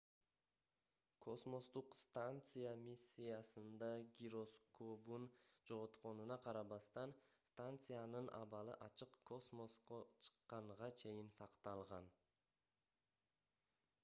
космостук 1.23 1.91
станция 2.03 2.69
миссиясында 2.85 3.89
гироскобун 4.21 5.27
жоготконуна 5.71 6.37
карабастан 6.47 7.13
станциянын 7.49 8.31
абалы 8.39 8.77
ачык 8.87 9.17
космоско 9.31 9.99
чыкканга 10.29 10.87
чейин 11.03 11.29
cакталган 11.37 12.09